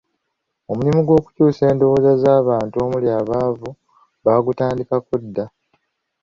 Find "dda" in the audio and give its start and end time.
5.23-5.45